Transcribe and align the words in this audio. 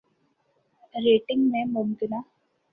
rating 0.95 1.49
میں 1.51 1.63
ممکنہ 1.67 2.21